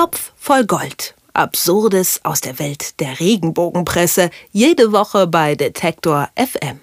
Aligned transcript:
Topf 0.00 0.32
voll 0.34 0.64
Gold. 0.64 1.14
Absurdes 1.34 2.20
aus 2.24 2.40
der 2.40 2.58
Welt 2.58 2.98
der 3.00 3.20
Regenbogenpresse. 3.20 4.30
Jede 4.50 4.92
Woche 4.92 5.26
bei 5.26 5.56
Detektor 5.56 6.30
FM. 6.36 6.80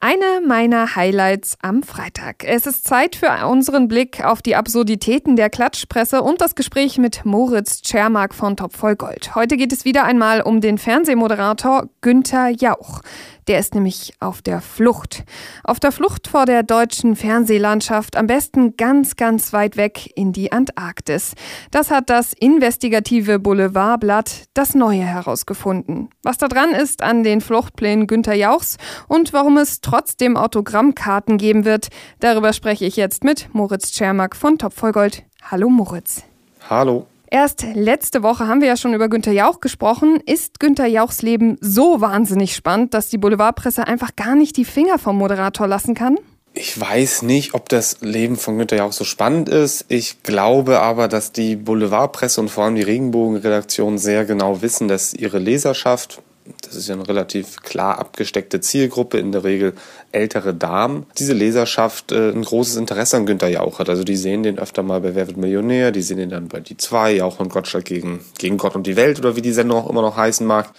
Eine 0.00 0.44
meiner 0.44 0.96
Highlights 0.96 1.56
am 1.62 1.84
Freitag. 1.84 2.42
Es 2.42 2.66
ist 2.66 2.88
Zeit 2.88 3.14
für 3.14 3.46
unseren 3.46 3.86
Blick 3.86 4.24
auf 4.24 4.42
die 4.42 4.56
Absurditäten 4.56 5.36
der 5.36 5.48
Klatschpresse 5.48 6.22
und 6.22 6.40
das 6.40 6.56
Gespräch 6.56 6.98
mit 6.98 7.24
Moritz 7.24 7.82
Tschermak 7.82 8.34
von 8.34 8.56
Top 8.56 8.74
voll 8.74 8.96
Gold. 8.96 9.36
Heute 9.36 9.56
geht 9.56 9.72
es 9.72 9.84
wieder 9.84 10.02
einmal 10.02 10.40
um 10.40 10.60
den 10.60 10.78
Fernsehmoderator 10.78 11.88
Günther 12.00 12.48
Jauch. 12.48 13.02
Der 13.48 13.58
ist 13.58 13.74
nämlich 13.74 14.14
auf 14.20 14.42
der 14.42 14.60
Flucht. 14.60 15.24
Auf 15.64 15.80
der 15.80 15.92
Flucht 15.92 16.28
vor 16.28 16.46
der 16.46 16.62
deutschen 16.62 17.16
Fernsehlandschaft, 17.16 18.16
am 18.16 18.26
besten 18.26 18.76
ganz, 18.76 19.16
ganz 19.16 19.52
weit 19.52 19.76
weg 19.76 20.10
in 20.14 20.32
die 20.32 20.52
Antarktis. 20.52 21.34
Das 21.70 21.90
hat 21.90 22.08
das 22.08 22.32
investigative 22.32 23.38
Boulevardblatt 23.38 24.44
Das 24.54 24.74
Neue 24.74 25.02
herausgefunden. 25.02 26.10
Was 26.22 26.38
da 26.38 26.48
dran 26.48 26.70
ist 26.70 27.02
an 27.02 27.24
den 27.24 27.40
Fluchtplänen 27.40 28.06
Günter 28.06 28.34
Jauchs 28.34 28.76
und 29.08 29.32
warum 29.32 29.58
es 29.58 29.80
trotzdem 29.80 30.36
Autogrammkarten 30.36 31.38
geben 31.38 31.64
wird, 31.64 31.88
darüber 32.20 32.52
spreche 32.52 32.84
ich 32.84 32.96
jetzt 32.96 33.24
mit 33.24 33.48
Moritz 33.52 33.92
Tschermak 33.92 34.36
von 34.36 34.58
Top 34.58 34.72
Vollgold. 34.72 35.24
Hallo 35.50 35.68
Moritz. 35.68 36.22
Hallo. 36.70 37.06
Erst 37.32 37.64
letzte 37.72 38.22
Woche 38.22 38.46
haben 38.46 38.60
wir 38.60 38.68
ja 38.68 38.76
schon 38.76 38.92
über 38.92 39.08
Günter 39.08 39.32
Jauch 39.32 39.60
gesprochen. 39.60 40.20
Ist 40.26 40.60
Günter 40.60 40.84
Jauchs 40.84 41.22
Leben 41.22 41.56
so 41.62 42.02
wahnsinnig 42.02 42.54
spannend, 42.54 42.92
dass 42.92 43.08
die 43.08 43.16
Boulevardpresse 43.16 43.86
einfach 43.86 44.14
gar 44.16 44.34
nicht 44.34 44.58
die 44.58 44.66
Finger 44.66 44.98
vom 44.98 45.16
Moderator 45.16 45.66
lassen 45.66 45.94
kann? 45.94 46.18
Ich 46.52 46.78
weiß 46.78 47.22
nicht, 47.22 47.54
ob 47.54 47.70
das 47.70 48.02
Leben 48.02 48.36
von 48.36 48.58
Günter 48.58 48.76
Jauch 48.76 48.92
so 48.92 49.04
spannend 49.04 49.48
ist. 49.48 49.86
Ich 49.88 50.22
glaube 50.22 50.80
aber, 50.80 51.08
dass 51.08 51.32
die 51.32 51.56
Boulevardpresse 51.56 52.38
und 52.38 52.50
vor 52.50 52.64
allem 52.64 52.74
die 52.74 52.82
Regenbogenredaktion 52.82 53.96
sehr 53.96 54.26
genau 54.26 54.60
wissen, 54.60 54.86
dass 54.86 55.14
ihre 55.14 55.38
Leserschaft, 55.38 56.20
das 56.62 56.74
ist 56.74 56.88
ja 56.88 56.94
eine 56.94 57.06
relativ 57.06 57.62
klar 57.62 57.98
abgesteckte 57.98 58.60
Zielgruppe, 58.60 59.18
in 59.18 59.32
der 59.32 59.44
Regel 59.44 59.74
ältere 60.10 60.54
Damen, 60.54 61.06
diese 61.18 61.32
Leserschaft 61.32 62.12
äh, 62.12 62.30
ein 62.30 62.42
großes 62.42 62.76
Interesse 62.76 63.16
an 63.16 63.26
Günther 63.26 63.48
Jauch 63.48 63.78
hat. 63.78 63.88
Also 63.88 64.04
die 64.04 64.16
sehen 64.16 64.42
den 64.42 64.58
öfter 64.58 64.82
mal 64.82 65.00
bei 65.00 65.14
Wer 65.14 65.26
wird 65.28 65.36
Millionär, 65.36 65.92
die 65.92 66.02
sehen 66.02 66.18
den 66.18 66.30
dann 66.30 66.48
bei 66.48 66.60
Die 66.60 66.76
Zwei, 66.76 67.12
Jauch 67.12 67.38
und 67.38 67.50
Gottschalk 67.50 67.84
gegen, 67.84 68.24
gegen 68.38 68.58
Gott 68.58 68.74
und 68.74 68.86
die 68.86 68.96
Welt 68.96 69.18
oder 69.18 69.36
wie 69.36 69.42
die 69.42 69.52
Sendung 69.52 69.78
auch 69.78 69.90
immer 69.90 70.02
noch 70.02 70.16
heißen 70.16 70.46
mag. 70.46 70.70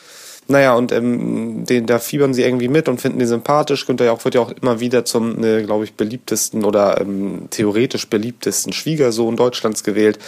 Naja, 0.48 0.76
und 0.76 0.92
ähm, 0.92 1.66
den, 1.66 1.86
da 1.86 2.00
fiebern 2.00 2.34
sie 2.34 2.44
irgendwie 2.44 2.68
mit 2.68 2.90
und 2.90 3.00
finden 3.00 3.20
die 3.20 3.26
sympathisch. 3.26 3.86
Günther 3.86 4.06
Jauch 4.06 4.24
wird 4.26 4.36
ja 4.36 4.42
auch 4.42 4.52
immer 4.52 4.80
wieder 4.80 5.06
zum, 5.06 5.44
äh, 5.44 5.64
glaube 5.64 5.86
ich, 5.86 5.94
beliebtesten 5.94 6.66
oder 6.66 7.00
ähm, 7.00 7.48
theoretisch 7.50 8.08
beliebtesten 8.08 8.74
Schwiegersohn 8.74 9.38
Deutschlands 9.38 9.84
gewählt. 9.84 10.20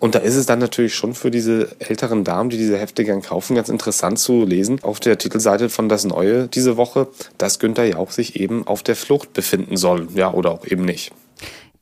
Und 0.00 0.14
da 0.14 0.18
ist 0.18 0.36
es 0.36 0.46
dann 0.46 0.58
natürlich 0.58 0.94
schon 0.94 1.14
für 1.14 1.30
diese 1.30 1.68
älteren 1.78 2.24
Damen, 2.24 2.50
die 2.50 2.58
diese 2.58 2.78
Hefte 2.78 3.04
gern 3.04 3.22
kaufen, 3.22 3.56
ganz 3.56 3.68
interessant 3.68 4.18
zu 4.18 4.44
lesen 4.44 4.80
auf 4.82 5.00
der 5.00 5.18
Titelseite 5.18 5.68
von 5.68 5.88
Das 5.88 6.04
Neue 6.04 6.46
diese 6.48 6.76
Woche, 6.76 7.08
dass 7.38 7.58
Günther 7.58 7.84
Jauch 7.84 8.10
sich 8.10 8.38
eben 8.38 8.66
auf 8.66 8.82
der 8.82 8.96
Flucht 8.96 9.32
befinden 9.32 9.76
soll. 9.76 10.08
Ja, 10.14 10.32
oder 10.32 10.50
auch 10.50 10.66
eben 10.66 10.84
nicht. 10.84 11.12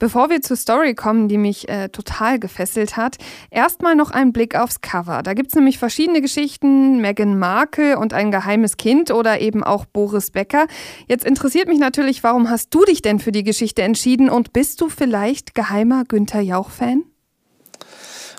Bevor 0.03 0.31
wir 0.31 0.43
zur 0.43 0.57
Story 0.57 0.97
kommen, 0.97 1.29
die 1.29 1.39
mich 1.39 1.69
äh, 1.69 1.89
total 1.89 2.41
gefesselt 2.41 2.97
hat, 2.97 3.19
erstmal 3.53 3.95
noch 3.95 4.11
ein 4.11 4.33
Blick 4.33 4.57
aufs 4.57 4.81
Cover. 4.81 5.23
Da 5.23 5.33
gibt 5.33 5.51
es 5.51 5.55
nämlich 5.55 5.79
verschiedene 5.79 6.21
Geschichten, 6.21 7.01
Meghan 7.01 7.39
Markle 7.39 7.97
und 7.97 8.13
ein 8.13 8.33
geheimes 8.33 8.77
Kind 8.77 9.13
oder 9.13 9.41
eben 9.41 9.63
auch 9.63 9.85
Boris 9.85 10.33
Becker. 10.33 10.67
Jetzt 11.07 11.25
interessiert 11.25 11.69
mich 11.69 11.79
natürlich, 11.79 12.25
warum 12.25 12.51
hast 12.51 12.75
du 12.75 12.85
dich 12.85 13.01
denn 13.01 13.21
für 13.21 13.31
die 13.31 13.45
Geschichte 13.45 13.83
entschieden 13.83 14.29
und 14.29 14.53
bist 14.53 14.81
du 14.81 14.89
vielleicht 14.89 15.55
geheimer 15.55 16.03
Günther 16.03 16.41
Jauch-Fan? 16.41 17.05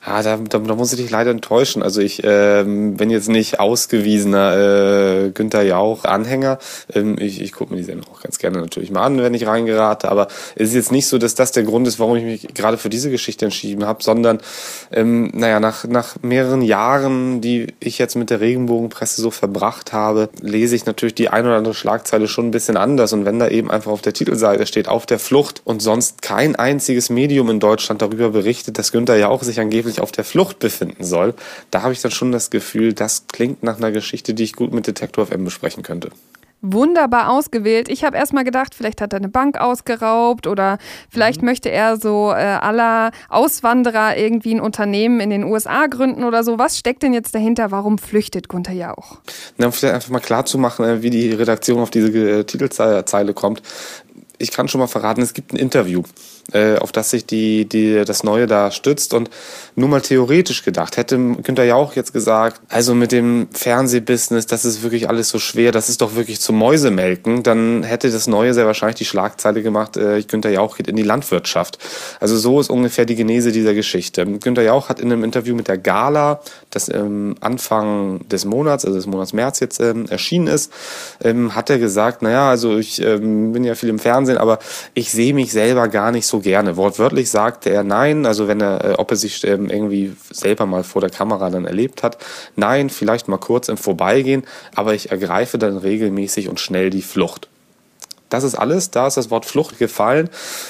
Ah, 0.05 0.21
da, 0.21 0.35
da, 0.35 0.59
da 0.59 0.75
muss 0.75 0.91
ich 0.91 0.99
dich 0.99 1.09
leider 1.11 1.31
enttäuschen. 1.31 1.81
Also 1.81 2.01
ich 2.01 2.21
ähm, 2.25 2.97
bin 2.97 3.09
jetzt 3.09 3.29
nicht 3.29 3.61
ausgewiesener 3.61 4.57
äh, 4.57 5.29
Günther 5.29 5.63
Jauch-Anhänger. 5.63 6.59
Ähm, 6.93 7.15
ich 7.17 7.41
ich 7.41 7.53
gucke 7.53 7.71
mir 7.71 7.77
die 7.77 7.85
Sendung 7.85 8.11
auch 8.13 8.21
ganz 8.21 8.37
gerne 8.37 8.59
natürlich 8.59 8.91
mal 8.91 9.03
an, 9.03 9.17
wenn 9.19 9.33
ich 9.33 9.47
reingerate. 9.47 10.11
Aber 10.11 10.27
es 10.55 10.69
ist 10.69 10.75
jetzt 10.75 10.91
nicht 10.91 11.07
so, 11.07 11.17
dass 11.17 11.35
das 11.35 11.53
der 11.53 11.63
Grund 11.63 11.87
ist, 11.87 11.99
warum 11.99 12.17
ich 12.17 12.25
mich 12.25 12.53
gerade 12.53 12.77
für 12.77 12.89
diese 12.89 13.11
Geschichte 13.11 13.45
entschieden 13.45 13.85
habe, 13.85 14.03
sondern 14.03 14.39
ähm, 14.91 15.31
naja, 15.33 15.61
nach, 15.61 15.85
nach 15.85 16.17
mehreren 16.21 16.63
Jahren, 16.63 17.39
die 17.39 17.67
ich 17.79 17.97
jetzt 17.97 18.15
mit 18.15 18.29
der 18.29 18.41
Regenbogenpresse 18.41 19.21
so 19.21 19.31
verbracht 19.31 19.93
habe, 19.93 20.27
lese 20.41 20.75
ich 20.75 20.85
natürlich 20.85 21.15
die 21.15 21.29
ein 21.29 21.45
oder 21.45 21.55
andere 21.55 21.73
Schlagzeile 21.73 22.27
schon 22.27 22.47
ein 22.47 22.51
bisschen 22.51 22.75
anders. 22.75 23.13
Und 23.13 23.23
wenn 23.23 23.39
da 23.39 23.47
eben 23.47 23.71
einfach 23.71 23.91
auf 23.91 24.01
der 24.01 24.11
Titelseite 24.11 24.65
steht, 24.65 24.89
auf 24.89 25.05
der 25.05 25.19
Flucht 25.19 25.61
und 25.63 25.81
sonst 25.81 26.21
kein 26.21 26.57
einziges 26.57 27.09
Medium 27.09 27.49
in 27.49 27.61
Deutschland 27.61 28.01
darüber 28.01 28.31
berichtet, 28.31 28.77
dass 28.77 28.91
Günther 28.91 29.15
Jauch 29.15 29.43
sich 29.43 29.61
angeblich 29.61 29.92
sich 29.93 30.01
auf 30.01 30.11
der 30.11 30.23
Flucht 30.23 30.59
befinden 30.59 31.03
soll, 31.03 31.33
da 31.71 31.81
habe 31.81 31.93
ich 31.93 32.01
dann 32.01 32.11
schon 32.11 32.31
das 32.31 32.49
Gefühl, 32.49 32.93
das 32.93 33.25
klingt 33.27 33.63
nach 33.63 33.77
einer 33.77 33.91
Geschichte, 33.91 34.33
die 34.33 34.43
ich 34.43 34.53
gut 34.53 34.73
mit 34.73 34.87
Detektor 34.87 35.27
FM 35.27 35.45
besprechen 35.45 35.83
könnte. 35.83 36.09
Wunderbar 36.65 37.29
ausgewählt. 37.29 37.89
Ich 37.89 38.05
habe 38.05 38.15
erstmal 38.15 38.45
gedacht, 38.45 38.73
vielleicht 38.73 39.01
hat 39.01 39.11
er 39.11 39.17
eine 39.17 39.27
Bank 39.27 39.59
ausgeraubt 39.59 40.47
oder 40.47 40.77
vielleicht 41.09 41.41
mhm. 41.41 41.47
möchte 41.49 41.69
er 41.69 41.97
so 41.97 42.31
äh, 42.31 42.35
aller 42.35 43.11
Auswanderer 43.27 44.15
irgendwie 44.15 44.55
ein 44.55 44.61
Unternehmen 44.61 45.19
in 45.19 45.29
den 45.29 45.43
USA 45.43 45.87
gründen 45.87 46.23
oder 46.23 46.45
so. 46.45 46.57
Was 46.59 46.77
steckt 46.77 47.03
denn 47.03 47.13
jetzt 47.13 47.35
dahinter? 47.35 47.71
Warum 47.71 47.97
flüchtet 47.97 48.47
Gunther 48.47 48.71
Jauch? 48.71 49.19
Na, 49.57 49.65
um 49.65 49.73
vielleicht 49.73 49.95
einfach 49.95 50.09
mal 50.09 50.21
klar 50.21 50.45
zu 50.45 50.57
machen, 50.57 50.85
äh, 50.85 51.01
wie 51.01 51.09
die 51.09 51.33
Redaktion 51.33 51.81
auf 51.81 51.89
diese 51.89 52.07
äh, 52.17 52.43
Titelzeile 52.45 53.33
kommt. 53.33 53.61
Ich 54.43 54.51
kann 54.51 54.67
schon 54.67 54.79
mal 54.79 54.87
verraten, 54.87 55.21
es 55.21 55.33
gibt 55.33 55.53
ein 55.53 55.57
Interview 55.57 56.03
äh, 56.51 56.77
auf 56.77 56.91
das 56.91 57.11
sich 57.11 57.25
die, 57.25 57.65
die, 57.65 58.03
das 58.05 58.23
Neue 58.23 58.47
da 58.47 58.71
stützt. 58.71 59.13
Und 59.13 59.29
nur 59.75 59.87
mal 59.87 60.01
theoretisch 60.01 60.63
gedacht, 60.63 60.97
hätte 60.97 61.17
Günther 61.17 61.63
Jauch 61.63 61.93
jetzt 61.93 62.11
gesagt, 62.11 62.61
also 62.67 62.93
mit 62.93 63.11
dem 63.11 63.47
Fernsehbusiness, 63.51 64.45
das 64.45 64.65
ist 64.65 64.83
wirklich 64.83 65.07
alles 65.07 65.29
so 65.29 65.39
schwer, 65.39 65.71
das 65.71 65.89
ist 65.89 66.01
doch 66.01 66.15
wirklich 66.15 66.41
zum 66.41 66.57
Mäusemelken, 66.57 67.43
dann 67.43 67.83
hätte 67.83 68.11
das 68.11 68.27
Neue 68.27 68.53
sehr 68.53 68.65
wahrscheinlich 68.65 68.97
die 68.97 69.05
Schlagzeile 69.05 69.61
gemacht, 69.63 69.95
äh, 69.95 70.21
Günther 70.23 70.51
Jauch 70.51 70.77
geht 70.77 70.87
in 70.87 70.95
die 70.95 71.03
Landwirtschaft. 71.03 71.79
Also 72.19 72.37
so 72.37 72.59
ist 72.59 72.69
ungefähr 72.69 73.05
die 73.05 73.15
Genese 73.15 73.51
dieser 73.51 73.73
Geschichte. 73.73 74.25
Günther 74.25 74.63
Jauch 74.63 74.89
hat 74.89 74.99
in 74.99 75.11
einem 75.11 75.23
Interview 75.23 75.55
mit 75.55 75.67
der 75.67 75.77
Gala, 75.77 76.41
das 76.69 76.89
ähm, 76.89 77.35
Anfang 77.39 78.27
des 78.27 78.45
Monats, 78.45 78.85
also 78.85 78.97
des 78.97 79.07
Monats 79.07 79.33
März 79.33 79.59
jetzt 79.59 79.79
ähm, 79.79 80.07
erschienen 80.09 80.47
ist, 80.47 80.71
ähm, 81.23 81.55
hat 81.55 81.69
er 81.69 81.79
gesagt, 81.79 82.21
naja, 82.21 82.49
also 82.49 82.77
ich 82.77 83.01
ähm, 83.01 83.53
bin 83.53 83.63
ja 83.63 83.75
viel 83.75 83.89
im 83.89 83.99
Fernsehen, 83.99 84.32
aber 84.37 84.59
ich 84.93 85.11
sehe 85.11 85.33
mich 85.33 85.51
selber 85.51 85.87
gar 85.87 86.11
nicht 86.11 86.25
so 86.25 86.39
gerne. 86.39 86.77
Wortwörtlich 86.77 87.29
sagte 87.29 87.69
er 87.69 87.83
nein, 87.83 88.25
also 88.25 88.47
wenn 88.47 88.61
er, 88.61 88.83
äh, 88.83 88.93
ob 88.93 89.11
er 89.11 89.17
sich 89.17 89.43
ähm, 89.45 89.69
irgendwie 89.69 90.15
selber 90.31 90.65
mal 90.65 90.83
vor 90.83 91.01
der 91.01 91.09
Kamera 91.09 91.49
dann 91.49 91.65
erlebt 91.65 92.03
hat, 92.03 92.17
nein, 92.55 92.89
vielleicht 92.89 93.27
mal 93.27 93.37
kurz 93.37 93.69
im 93.69 93.77
Vorbeigehen, 93.77 94.43
aber 94.75 94.93
ich 94.93 95.11
ergreife 95.11 95.57
dann 95.57 95.77
regelmäßig 95.77 96.49
und 96.49 96.59
schnell 96.59 96.89
die 96.89 97.01
Flucht. 97.01 97.49
Das 98.33 98.43
ist 98.43 98.55
alles, 98.55 98.89
da 98.89 99.05
ist 99.05 99.15
das 99.15 99.29
Wort 99.29 99.45
Flucht 99.45 99.77
gefallen. 99.77 100.27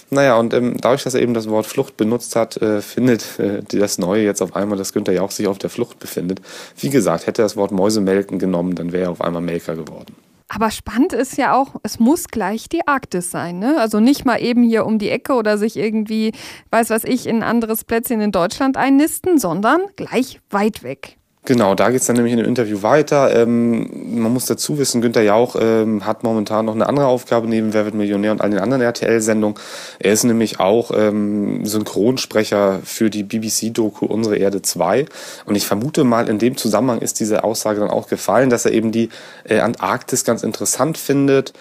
Naja, 0.09 0.37
und 0.37 0.53
ähm, 0.53 0.75
dadurch, 0.81 1.03
dass 1.03 1.13
er 1.13 1.21
eben 1.21 1.33
das 1.33 1.47
Wort 1.47 1.65
Flucht 1.65 1.95
benutzt 1.95 2.35
hat, 2.35 2.57
äh, 2.57 2.81
findet 2.81 3.39
äh, 3.39 3.61
das 3.63 3.97
Neue 3.97 4.21
jetzt 4.21 4.41
auf 4.41 4.53
einmal, 4.53 4.77
dass 4.77 4.91
Günther 4.91 5.13
Jauch 5.13 5.31
sich 5.31 5.47
auf 5.47 5.59
der 5.59 5.69
Flucht 5.69 5.97
befindet. 5.97 6.41
Wie 6.77 6.89
gesagt, 6.89 7.25
hätte 7.25 7.41
er 7.41 7.45
das 7.45 7.55
Wort 7.55 7.71
Mäusemelken 7.71 8.37
genommen, 8.37 8.75
dann 8.75 8.91
wäre 8.91 9.05
er 9.05 9.11
auf 9.11 9.21
einmal 9.21 9.41
Melker 9.41 9.77
geworden. 9.77 10.13
Aber 10.53 10.69
spannend 10.69 11.13
ist 11.13 11.37
ja 11.37 11.55
auch, 11.55 11.75
es 11.81 11.99
muss 11.99 12.27
gleich 12.27 12.69
die 12.69 12.87
Arktis 12.87 13.31
sein. 13.31 13.57
Ne? 13.57 13.79
Also 13.79 13.99
nicht 13.99 14.23
mal 14.23 14.37
eben 14.37 14.61
hier 14.61 14.85
um 14.85 14.99
die 14.99 15.09
Ecke 15.09 15.33
oder 15.33 15.57
sich 15.57 15.77
irgendwie, 15.77 16.31
weiß 16.69 16.91
was 16.91 17.03
ich, 17.03 17.25
in 17.25 17.37
ein 17.37 17.43
anderes 17.43 17.83
Plätzchen 17.83 18.21
in 18.21 18.31
Deutschland 18.31 18.77
einnisten, 18.77 19.39
sondern 19.39 19.81
gleich 19.95 20.41
weit 20.51 20.83
weg. 20.83 21.17
Genau, 21.45 21.75
da 21.75 21.89
geht's 21.89 22.05
dann 22.05 22.15
nämlich 22.15 22.31
in 22.31 22.39
dem 22.39 22.47
Interview 22.47 22.83
weiter. 22.83 23.35
Ähm, 23.35 24.21
man 24.21 24.31
muss 24.31 24.45
dazu 24.45 24.77
wissen, 24.77 25.01
Günther 25.01 25.23
Jauch 25.23 25.57
ähm, 25.59 26.05
hat 26.05 26.23
momentan 26.23 26.65
noch 26.65 26.73
eine 26.73 26.87
andere 26.87 27.07
Aufgabe 27.07 27.47
neben 27.47 27.73
Wer 27.73 27.83
wird 27.83 27.95
Millionär 27.95 28.31
und 28.31 28.39
all 28.39 28.49
den 28.49 28.59
anderen 28.59 28.81
RTL-Sendungen. 28.81 29.59
Er 29.99 30.13
ist 30.13 30.23
nämlich 30.23 30.61
auch 30.61 30.91
ähm, 30.95 31.65
Synchronsprecher 31.65 32.79
für 32.85 33.09
die 33.09 33.23
BBC-Doku 33.23 34.05
Unsere 34.05 34.37
Erde 34.37 34.61
2. 34.61 35.05
Und 35.45 35.55
ich 35.55 35.67
vermute 35.67 36.05
mal, 36.05 36.29
in 36.29 36.39
dem 36.39 36.55
Zusammenhang 36.55 36.99
ist 36.99 37.19
diese 37.19 37.43
Aussage 37.43 37.81
dann 37.81 37.89
auch 37.89 38.07
gefallen, 38.07 38.49
dass 38.49 38.63
er 38.63 38.71
eben 38.71 38.93
die 38.93 39.09
äh, 39.43 39.59
Antarktis 39.59 40.23
ganz 40.23 40.43
interessant 40.43 40.97
findet. 40.97 41.51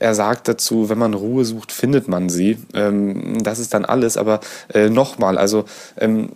Er 0.00 0.16
sagt 0.16 0.48
dazu, 0.48 0.88
wenn 0.88 0.98
man 0.98 1.14
Ruhe 1.14 1.44
sucht, 1.44 1.70
findet 1.70 2.08
man 2.08 2.28
sie. 2.28 2.58
Ähm, 2.74 3.40
das 3.44 3.60
ist 3.60 3.72
dann 3.72 3.84
alles. 3.84 4.16
Aber 4.16 4.40
äh, 4.74 4.90
nochmal, 4.90 5.38
also 5.38 5.64
ähm, 5.96 6.30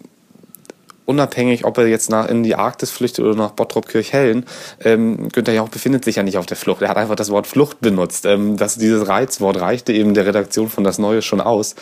unabhängig, 1.04 1.64
ob 1.64 1.78
er 1.78 1.86
jetzt 1.86 2.10
nach, 2.10 2.28
in 2.28 2.42
die 2.42 2.54
Arktis 2.54 2.90
flüchtet 2.90 3.24
oder 3.24 3.34
nach 3.34 3.50
Bottrop-Kirchhellen, 3.52 4.44
ähm, 4.84 5.28
Günther 5.30 5.52
Jauch 5.52 5.68
befindet 5.68 6.04
sich 6.04 6.16
ja 6.16 6.22
nicht 6.22 6.38
auf 6.38 6.46
der 6.46 6.56
Flucht. 6.56 6.82
Er 6.82 6.88
hat 6.88 6.96
einfach 6.96 7.16
das 7.16 7.30
Wort 7.30 7.46
Flucht 7.46 7.80
benutzt. 7.80 8.26
Ähm, 8.26 8.56
das, 8.56 8.76
dieses 8.76 9.08
Reizwort 9.08 9.60
reichte 9.60 9.92
eben 9.92 10.14
der 10.14 10.26
Redaktion 10.26 10.68
von 10.68 10.84
Das 10.84 10.98
Neue 10.98 11.22
schon 11.22 11.40
aus. 11.40 11.74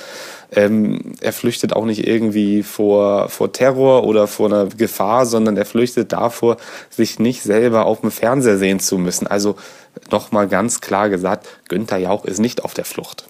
Ähm, 0.52 1.14
er 1.20 1.32
flüchtet 1.32 1.72
auch 1.72 1.84
nicht 1.84 2.06
irgendwie 2.06 2.62
vor, 2.62 3.28
vor 3.28 3.52
Terror 3.52 4.04
oder 4.04 4.26
vor 4.26 4.46
einer 4.46 4.66
Gefahr, 4.66 5.26
sondern 5.26 5.56
er 5.56 5.66
flüchtet 5.66 6.12
davor, 6.12 6.56
sich 6.88 7.18
nicht 7.18 7.42
selber 7.42 7.86
auf 7.86 8.00
dem 8.00 8.10
Fernseher 8.10 8.58
sehen 8.58 8.80
zu 8.80 8.98
müssen. 8.98 9.26
Also 9.26 9.56
nochmal 10.10 10.48
ganz 10.48 10.80
klar 10.80 11.08
gesagt, 11.08 11.46
Günther 11.68 11.98
Jauch 11.98 12.24
ist 12.24 12.38
nicht 12.38 12.64
auf 12.64 12.74
der 12.74 12.84
Flucht. 12.84 13.29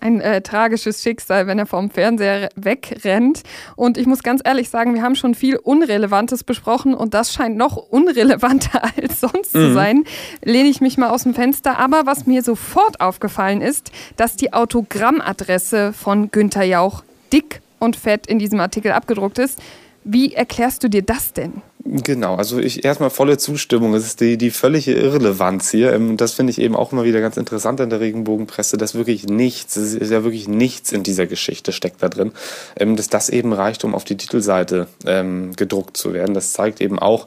Ein 0.00 0.20
äh, 0.20 0.40
tragisches 0.42 1.02
Schicksal, 1.02 1.46
wenn 1.46 1.58
er 1.58 1.66
vom 1.66 1.90
Fernseher 1.90 2.48
wegrennt. 2.56 3.42
Und 3.76 3.98
ich 3.98 4.06
muss 4.06 4.22
ganz 4.22 4.40
ehrlich 4.44 4.70
sagen, 4.70 4.94
wir 4.94 5.02
haben 5.02 5.14
schon 5.14 5.34
viel 5.34 5.56
Unrelevantes 5.56 6.44
besprochen 6.44 6.94
und 6.94 7.14
das 7.14 7.32
scheint 7.32 7.56
noch 7.56 7.76
unrelevanter 7.76 8.82
als 9.00 9.20
sonst 9.20 9.54
mhm. 9.54 9.58
zu 9.58 9.72
sein. 9.72 10.04
Lehne 10.42 10.68
ich 10.68 10.80
mich 10.80 10.98
mal 10.98 11.10
aus 11.10 11.24
dem 11.24 11.34
Fenster. 11.34 11.78
Aber 11.78 12.06
was 12.06 12.26
mir 12.26 12.42
sofort 12.42 13.00
aufgefallen 13.00 13.60
ist, 13.60 13.90
dass 14.16 14.36
die 14.36 14.52
Autogrammadresse 14.52 15.92
von 15.92 16.30
Günther 16.30 16.64
Jauch 16.64 17.02
dick 17.32 17.60
und 17.78 17.96
fett 17.96 18.26
in 18.26 18.38
diesem 18.38 18.60
Artikel 18.60 18.92
abgedruckt 18.92 19.38
ist. 19.38 19.60
Wie 20.04 20.34
erklärst 20.34 20.82
du 20.84 20.88
dir 20.88 21.02
das 21.02 21.32
denn? 21.32 21.62
Genau, 21.82 22.34
also 22.34 22.58
ich 22.58 22.84
erstmal 22.84 23.08
volle 23.08 23.38
Zustimmung. 23.38 23.94
Es 23.94 24.04
ist 24.04 24.20
die, 24.20 24.36
die 24.36 24.50
völlige 24.50 24.92
Irrelevanz 24.92 25.70
hier. 25.70 25.94
Ähm, 25.94 26.18
das 26.18 26.34
finde 26.34 26.50
ich 26.50 26.60
eben 26.60 26.76
auch 26.76 26.92
immer 26.92 27.04
wieder 27.04 27.20
ganz 27.20 27.38
interessant 27.38 27.80
an 27.80 27.88
der 27.88 28.00
Regenbogenpresse, 28.00 28.76
dass 28.76 28.94
wirklich 28.94 29.26
nichts, 29.26 29.76
es 29.76 29.94
ist 29.94 30.10
ja 30.10 30.22
wirklich 30.22 30.46
nichts 30.46 30.92
in 30.92 31.02
dieser 31.02 31.26
Geschichte 31.26 31.72
steckt 31.72 32.02
da 32.02 32.10
drin, 32.10 32.32
ähm, 32.78 32.96
dass 32.96 33.08
das 33.08 33.30
eben 33.30 33.54
reicht, 33.54 33.82
um 33.84 33.94
auf 33.94 34.04
die 34.04 34.18
Titelseite 34.18 34.88
ähm, 35.06 35.56
gedruckt 35.56 35.96
zu 35.96 36.12
werden. 36.12 36.34
Das 36.34 36.52
zeigt 36.52 36.82
eben 36.82 36.98
auch, 36.98 37.26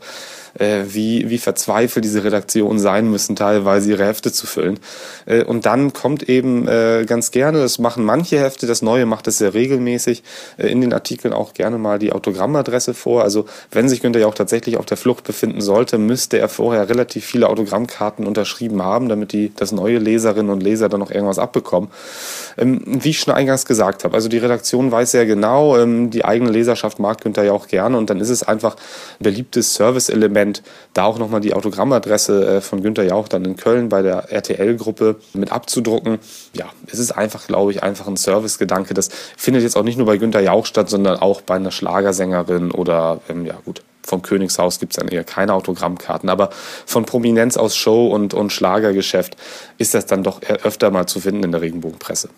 äh, 0.59 0.83
wie, 0.87 1.29
wie 1.29 1.37
verzweifelt 1.37 2.05
diese 2.05 2.23
Redaktionen 2.23 2.79
sein 2.79 3.09
müssen, 3.09 3.35
teilweise 3.35 3.91
ihre 3.91 4.05
Hefte 4.05 4.31
zu 4.31 4.47
füllen. 4.47 4.79
Äh, 5.25 5.43
und 5.43 5.65
dann 5.65 5.93
kommt 5.93 6.29
eben 6.29 6.67
äh, 6.67 7.05
ganz 7.07 7.31
gerne, 7.31 7.59
das 7.59 7.79
machen 7.79 8.03
manche 8.03 8.39
Hefte, 8.39 8.67
das 8.67 8.81
Neue 8.81 9.05
macht 9.05 9.27
es 9.27 9.37
sehr 9.37 9.53
regelmäßig, 9.53 10.23
äh, 10.57 10.67
in 10.67 10.81
den 10.81 10.93
Artikeln 10.93 11.33
auch 11.33 11.53
gerne 11.53 11.77
mal 11.77 11.99
die 11.99 12.11
Autogrammadresse 12.11 12.93
vor. 12.93 13.23
Also 13.23 13.45
wenn 13.71 13.89
sich 13.89 14.01
Günther 14.01 14.21
ja 14.21 14.27
auch 14.27 14.35
tatsächlich 14.35 14.77
auf 14.77 14.85
der 14.85 14.97
Flucht 14.97 15.23
befinden 15.23 15.61
sollte, 15.61 15.97
müsste 15.97 16.37
er 16.37 16.49
vorher 16.49 16.89
relativ 16.89 17.25
viele 17.25 17.49
Autogrammkarten 17.49 18.27
unterschrieben 18.27 18.83
haben, 18.83 19.09
damit 19.09 19.31
die 19.31 19.51
das 19.55 19.71
neue 19.71 19.97
Leserinnen 19.97 20.51
und 20.51 20.61
Leser 20.61 20.89
dann 20.89 20.99
noch 20.99 21.11
irgendwas 21.11 21.39
abbekommen. 21.39 21.89
Ähm, 22.57 22.81
wie 22.85 23.09
ich 23.09 23.19
schon 23.19 23.33
eingangs 23.33 23.65
gesagt 23.65 24.03
habe, 24.03 24.13
also 24.13 24.29
die 24.29 24.37
Redaktion 24.37 24.91
weiß 24.91 25.11
sehr 25.11 25.25
genau, 25.25 25.77
ähm, 25.77 26.09
die 26.09 26.25
eigene 26.25 26.51
Leserschaft 26.51 26.99
mag 26.99 27.21
Günther 27.21 27.43
ja 27.43 27.51
auch 27.53 27.67
gerne 27.67 27.97
und 27.97 28.09
dann 28.09 28.19
ist 28.19 28.29
es 28.29 28.43
einfach 28.43 28.75
ein 28.75 29.23
beliebtes 29.23 29.73
Service-Element, 29.73 30.42
da 30.93 31.05
auch 31.05 31.17
nochmal 31.17 31.41
die 31.41 31.53
Autogrammadresse 31.53 32.57
äh, 32.57 32.61
von 32.61 32.81
Günther 32.81 33.03
Jauch 33.03 33.27
dann 33.27 33.45
in 33.45 33.55
Köln 33.55 33.89
bei 33.89 34.01
der 34.01 34.31
RTL-Gruppe 34.31 35.17
mit 35.33 35.51
abzudrucken. 35.51 36.19
Ja, 36.53 36.65
es 36.87 36.99
ist 36.99 37.11
einfach, 37.11 37.47
glaube 37.47 37.71
ich, 37.71 37.83
einfach 37.83 38.07
ein 38.07 38.17
Service-Gedanke. 38.17 38.93
Das 38.93 39.09
findet 39.37 39.63
jetzt 39.63 39.77
auch 39.77 39.83
nicht 39.83 39.97
nur 39.97 40.07
bei 40.07 40.17
Günther 40.17 40.41
Jauch 40.41 40.65
statt, 40.65 40.89
sondern 40.89 41.17
auch 41.17 41.41
bei 41.41 41.55
einer 41.55 41.71
Schlagersängerin 41.71 42.71
oder, 42.71 43.21
ähm, 43.29 43.45
ja 43.45 43.55
gut, 43.63 43.81
vom 44.05 44.21
Königshaus 44.21 44.79
gibt 44.79 44.93
es 44.93 44.97
dann 44.97 45.07
eher 45.07 45.23
keine 45.23 45.53
Autogrammkarten, 45.53 46.29
aber 46.29 46.49
von 46.85 47.05
Prominenz 47.05 47.55
aus 47.55 47.75
Show 47.75 48.07
und, 48.07 48.33
und 48.33 48.51
Schlagergeschäft 48.51 49.37
ist 49.77 49.93
das 49.93 50.05
dann 50.05 50.23
doch 50.23 50.41
öfter 50.41 50.91
mal 50.91 51.07
zu 51.07 51.21
finden 51.21 51.43
in 51.43 51.51
der 51.53 51.61
Regenbogenpresse. 51.61 52.29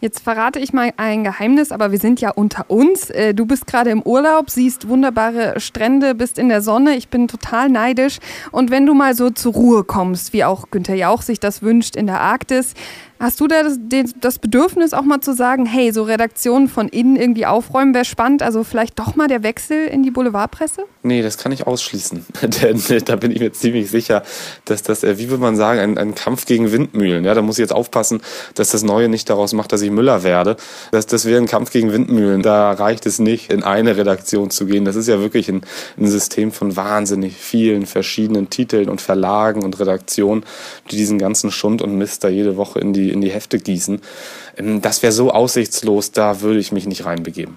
Jetzt 0.00 0.20
verrate 0.20 0.60
ich 0.60 0.72
mal 0.72 0.92
ein 0.96 1.24
Geheimnis, 1.24 1.72
aber 1.72 1.90
wir 1.90 1.98
sind 1.98 2.20
ja 2.20 2.30
unter 2.30 2.70
uns. 2.70 3.10
Äh, 3.10 3.34
du 3.34 3.46
bist 3.46 3.66
gerade 3.66 3.90
im 3.90 4.02
Urlaub, 4.02 4.48
siehst 4.48 4.88
wunderbare 4.88 5.58
Strände, 5.58 6.14
bist 6.14 6.38
in 6.38 6.48
der 6.48 6.62
Sonne. 6.62 6.94
Ich 6.94 7.08
bin 7.08 7.26
total 7.26 7.68
neidisch. 7.68 8.18
Und 8.52 8.70
wenn 8.70 8.86
du 8.86 8.94
mal 8.94 9.14
so 9.14 9.30
zur 9.30 9.54
Ruhe 9.54 9.82
kommst, 9.82 10.32
wie 10.32 10.44
auch 10.44 10.70
Günther 10.70 10.94
Jauch 10.94 11.22
sich 11.22 11.40
das 11.40 11.62
wünscht 11.62 11.96
in 11.96 12.06
der 12.06 12.20
Arktis, 12.20 12.74
Hast 13.20 13.40
du 13.40 13.48
da 13.48 13.64
das, 13.64 13.78
das, 14.20 14.38
Bedürfnis 14.38 14.92
auch 14.92 15.02
mal 15.02 15.20
zu 15.20 15.34
sagen, 15.34 15.66
hey, 15.66 15.92
so 15.92 16.04
Redaktionen 16.04 16.68
von 16.68 16.88
innen 16.88 17.16
irgendwie 17.16 17.46
aufräumen 17.46 17.92
wäre 17.92 18.04
spannend, 18.04 18.42
also 18.42 18.62
vielleicht 18.62 18.96
doch 18.98 19.16
mal 19.16 19.26
der 19.26 19.42
Wechsel 19.42 19.88
in 19.88 20.04
die 20.04 20.12
Boulevardpresse? 20.12 20.84
Nee, 21.02 21.22
das 21.22 21.36
kann 21.36 21.50
ich 21.50 21.66
ausschließen. 21.66 22.24
Denn 22.62 22.80
äh, 22.88 23.02
da 23.02 23.16
bin 23.16 23.32
ich 23.32 23.40
mir 23.40 23.52
ziemlich 23.52 23.90
sicher, 23.90 24.22
dass 24.66 24.82
das, 24.82 25.02
äh, 25.02 25.18
wie 25.18 25.30
würde 25.30 25.42
man 25.42 25.56
sagen, 25.56 25.80
ein, 25.80 25.98
ein, 25.98 26.14
Kampf 26.14 26.46
gegen 26.46 26.70
Windmühlen. 26.70 27.24
Ja, 27.24 27.34
da 27.34 27.42
muss 27.42 27.56
ich 27.58 27.62
jetzt 27.62 27.72
aufpassen, 27.72 28.20
dass 28.54 28.70
das 28.70 28.84
Neue 28.84 29.08
nicht 29.08 29.28
daraus 29.28 29.52
macht, 29.52 29.72
dass 29.72 29.82
ich 29.82 29.90
Müller 29.90 30.22
werde. 30.22 30.56
Das, 30.92 31.06
das 31.06 31.24
wäre 31.24 31.40
ein 31.40 31.46
Kampf 31.46 31.72
gegen 31.72 31.92
Windmühlen. 31.92 32.42
Da 32.42 32.70
reicht 32.72 33.04
es 33.06 33.18
nicht, 33.18 33.52
in 33.52 33.64
eine 33.64 33.96
Redaktion 33.96 34.50
zu 34.50 34.66
gehen. 34.66 34.84
Das 34.84 34.94
ist 34.94 35.08
ja 35.08 35.18
wirklich 35.18 35.48
ein, 35.48 35.62
ein 35.98 36.06
System 36.06 36.52
von 36.52 36.76
wahnsinnig 36.76 37.36
vielen 37.36 37.86
verschiedenen 37.86 38.48
Titeln 38.48 38.88
und 38.88 39.00
Verlagen 39.00 39.64
und 39.64 39.80
Redaktionen, 39.80 40.44
die 40.90 40.96
diesen 40.96 41.18
ganzen 41.18 41.50
Schund 41.50 41.82
und 41.82 41.96
Mist 41.96 42.22
da 42.22 42.28
jede 42.28 42.56
Woche 42.56 42.78
in 42.78 42.92
die 42.92 43.07
in 43.10 43.20
die 43.20 43.30
Hefte 43.30 43.58
gießen. 43.58 44.00
Ähm, 44.56 44.82
das 44.82 45.02
wäre 45.02 45.12
so 45.12 45.30
aussichtslos, 45.30 46.12
da 46.12 46.40
würde 46.40 46.60
ich 46.60 46.72
mich 46.72 46.86
nicht 46.86 47.04
reinbegeben. 47.04 47.56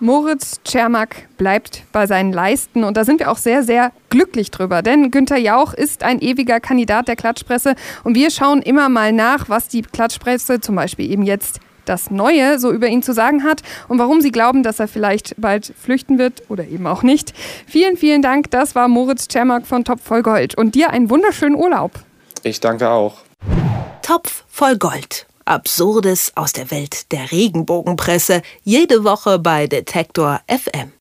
Moritz 0.00 0.60
Czermak 0.62 1.26
bleibt 1.38 1.82
bei 1.90 2.06
seinen 2.06 2.32
Leisten 2.32 2.84
und 2.84 2.96
da 2.96 3.04
sind 3.04 3.18
wir 3.18 3.32
auch 3.32 3.36
sehr, 3.36 3.64
sehr 3.64 3.90
glücklich 4.10 4.52
drüber, 4.52 4.80
denn 4.80 5.10
Günther 5.10 5.38
Jauch 5.38 5.74
ist 5.74 6.04
ein 6.04 6.20
ewiger 6.20 6.60
Kandidat 6.60 7.08
der 7.08 7.16
Klatschpresse 7.16 7.74
und 8.04 8.14
wir 8.14 8.30
schauen 8.30 8.62
immer 8.62 8.88
mal 8.88 9.12
nach, 9.12 9.48
was 9.48 9.66
die 9.66 9.82
Klatschpresse 9.82 10.60
zum 10.60 10.76
Beispiel 10.76 11.10
eben 11.10 11.24
jetzt 11.24 11.58
das 11.84 12.12
Neue 12.12 12.60
so 12.60 12.70
über 12.70 12.86
ihn 12.86 13.02
zu 13.02 13.12
sagen 13.12 13.42
hat 13.42 13.62
und 13.88 13.98
warum 13.98 14.20
sie 14.20 14.30
glauben, 14.30 14.62
dass 14.62 14.78
er 14.78 14.86
vielleicht 14.86 15.34
bald 15.36 15.72
flüchten 15.80 16.18
wird 16.18 16.42
oder 16.48 16.68
eben 16.68 16.86
auch 16.86 17.02
nicht. 17.02 17.32
Vielen, 17.66 17.96
vielen 17.96 18.22
Dank. 18.22 18.50
Das 18.50 18.74
war 18.74 18.88
Moritz 18.88 19.26
Czermak 19.26 19.66
von 19.66 19.84
Top 19.84 20.00
voll 20.00 20.22
Gold 20.22 20.56
und 20.56 20.74
dir 20.74 20.90
einen 20.90 21.10
wunderschönen 21.10 21.56
Urlaub. 21.56 21.92
Ich 22.42 22.60
danke 22.60 22.88
auch. 22.88 23.27
Topf 24.08 24.44
voll 24.48 24.78
Gold. 24.78 25.26
Absurdes 25.44 26.32
aus 26.34 26.54
der 26.54 26.70
Welt 26.70 27.12
der 27.12 27.30
Regenbogenpresse. 27.30 28.40
Jede 28.64 29.04
Woche 29.04 29.38
bei 29.38 29.66
Detektor 29.66 30.40
FM. 30.48 30.97